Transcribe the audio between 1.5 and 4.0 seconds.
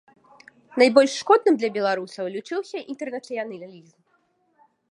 для беларусаў лічыўся інтэрнацыяналізм.